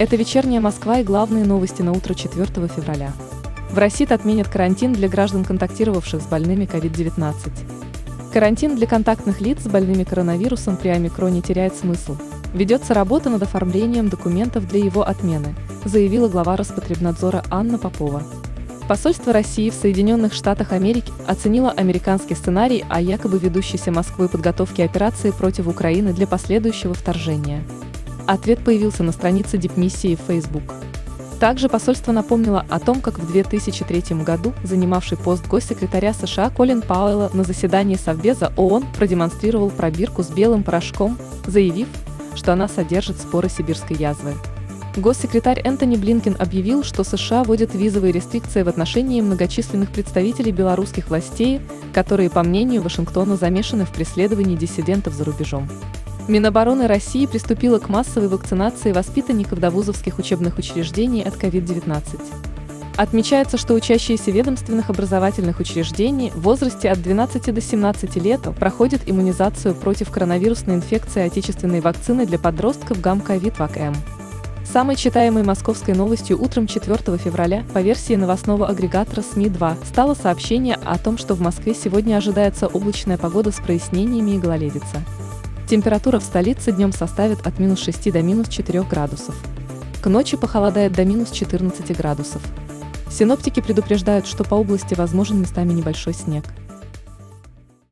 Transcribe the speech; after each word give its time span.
Это 0.00 0.16
вечерняя 0.16 0.62
Москва 0.62 1.00
и 1.00 1.04
главные 1.04 1.44
новости 1.44 1.82
на 1.82 1.92
утро 1.92 2.14
4 2.14 2.46
февраля. 2.68 3.12
В 3.70 3.76
России 3.76 4.10
отменят 4.10 4.48
карантин 4.48 4.94
для 4.94 5.10
граждан, 5.10 5.44
контактировавших 5.44 6.22
с 6.22 6.24
больными 6.24 6.64
COVID-19. 6.64 7.34
Карантин 8.32 8.76
для 8.76 8.86
контактных 8.86 9.42
лиц 9.42 9.58
с 9.62 9.66
больными 9.66 10.04
коронавирусом 10.04 10.78
при 10.78 10.88
омикроне 10.88 11.42
теряет 11.42 11.76
смысл. 11.76 12.16
Ведется 12.54 12.94
работа 12.94 13.28
над 13.28 13.42
оформлением 13.42 14.08
документов 14.08 14.66
для 14.66 14.82
его 14.82 15.06
отмены, 15.06 15.54
заявила 15.84 16.28
глава 16.28 16.56
Роспотребнадзора 16.56 17.44
Анна 17.50 17.76
Попова. 17.76 18.22
Посольство 18.88 19.34
России 19.34 19.68
в 19.68 19.74
Соединенных 19.74 20.32
Штатах 20.32 20.72
Америки 20.72 21.12
оценило 21.26 21.72
американский 21.72 22.34
сценарий 22.34 22.86
о 22.88 23.02
якобы 23.02 23.38
ведущейся 23.38 23.92
Москвой 23.92 24.30
подготовке 24.30 24.82
операции 24.82 25.30
против 25.30 25.68
Украины 25.68 26.14
для 26.14 26.26
последующего 26.26 26.94
вторжения. 26.94 27.62
Ответ 28.30 28.60
появился 28.60 29.02
на 29.02 29.10
странице 29.10 29.58
дипмиссии 29.58 30.14
в 30.14 30.20
Facebook. 30.20 30.62
Также 31.40 31.68
посольство 31.68 32.12
напомнило 32.12 32.64
о 32.70 32.78
том, 32.78 33.00
как 33.00 33.18
в 33.18 33.26
2003 33.26 34.22
году 34.22 34.52
занимавший 34.62 35.18
пост 35.18 35.48
госсекретаря 35.48 36.12
США 36.12 36.50
Колин 36.50 36.80
Пауэлла 36.80 37.30
на 37.34 37.42
заседании 37.42 37.96
Совбеза 37.96 38.52
ООН 38.56 38.84
продемонстрировал 38.96 39.70
пробирку 39.70 40.22
с 40.22 40.28
белым 40.28 40.62
порошком, 40.62 41.18
заявив, 41.44 41.88
что 42.36 42.52
она 42.52 42.68
содержит 42.68 43.18
споры 43.18 43.48
сибирской 43.48 43.96
язвы. 43.96 44.34
Госсекретарь 44.96 45.60
Энтони 45.64 45.96
Блинкен 45.96 46.36
объявил, 46.38 46.84
что 46.84 47.02
США 47.02 47.42
вводят 47.42 47.74
визовые 47.74 48.12
рестрикции 48.12 48.62
в 48.62 48.68
отношении 48.68 49.20
многочисленных 49.20 49.90
представителей 49.90 50.52
белорусских 50.52 51.08
властей, 51.08 51.60
которые, 51.92 52.30
по 52.30 52.44
мнению 52.44 52.82
Вашингтона, 52.82 53.34
замешаны 53.34 53.86
в 53.86 53.90
преследовании 53.90 54.54
диссидентов 54.54 55.14
за 55.14 55.24
рубежом. 55.24 55.68
Минобороны 56.30 56.86
России 56.86 57.26
приступила 57.26 57.80
к 57.80 57.88
массовой 57.88 58.28
вакцинации 58.28 58.92
воспитанников 58.92 59.58
довузовских 59.58 60.20
учебных 60.20 60.58
учреждений 60.58 61.22
от 61.22 61.34
COVID-19. 61.34 62.20
Отмечается, 62.96 63.56
что 63.56 63.74
учащиеся 63.74 64.30
ведомственных 64.30 64.90
образовательных 64.90 65.58
учреждений 65.58 66.30
в 66.30 66.42
возрасте 66.42 66.88
от 66.88 67.02
12 67.02 67.52
до 67.52 67.60
17 67.60 68.16
лет 68.16 68.42
проходят 68.60 69.00
иммунизацию 69.06 69.74
против 69.74 70.10
коронавирусной 70.10 70.76
инфекции 70.76 71.22
отечественной 71.22 71.80
вакцины 71.80 72.26
для 72.26 72.38
подростков 72.38 73.00
гам-ковид 73.00 73.58
ВАК-М. 73.58 73.96
Самой 74.64 74.94
читаемой 74.94 75.42
московской 75.42 75.94
новостью 75.94 76.40
утром 76.40 76.68
4 76.68 77.18
февраля 77.18 77.64
по 77.74 77.80
версии 77.80 78.14
новостного 78.14 78.68
агрегатора 78.68 79.22
СМИ-2 79.22 79.78
стало 79.84 80.14
сообщение 80.14 80.78
о 80.84 80.96
том, 80.96 81.18
что 81.18 81.34
в 81.34 81.40
Москве 81.40 81.74
сегодня 81.74 82.16
ожидается 82.16 82.68
облачная 82.68 83.18
погода 83.18 83.50
с 83.50 83.56
прояснениями 83.56 84.36
и 84.36 84.38
гололедица. 84.38 85.02
Температура 85.70 86.18
в 86.18 86.24
столице 86.24 86.72
днем 86.72 86.92
составит 86.92 87.46
от 87.46 87.60
минус 87.60 87.78
6 87.78 88.10
до 88.10 88.22
минус 88.22 88.48
4 88.48 88.82
градусов. 88.82 89.36
К 90.02 90.08
ночи 90.08 90.36
похолодает 90.36 90.90
до 90.90 91.04
минус 91.04 91.30
14 91.30 91.96
градусов. 91.96 92.42
Синоптики 93.08 93.60
предупреждают, 93.60 94.26
что 94.26 94.42
по 94.42 94.56
области 94.56 94.94
возможен 94.94 95.40
местами 95.40 95.72
небольшой 95.72 96.12
снег– 96.12 96.42